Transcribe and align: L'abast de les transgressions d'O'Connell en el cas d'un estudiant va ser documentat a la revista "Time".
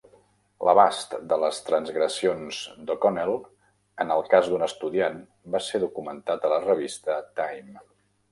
L'abast 0.67 1.11
de 1.31 1.37
les 1.41 1.57
transgressions 1.65 2.61
d'O'Connell 2.87 3.33
en 4.05 4.15
el 4.15 4.25
cas 4.33 4.49
d'un 4.53 4.65
estudiant 4.69 5.21
va 5.57 5.63
ser 5.67 5.83
documentat 5.87 6.47
a 6.47 6.51
la 6.57 6.61
revista 6.67 7.19
"Time". 7.43 7.79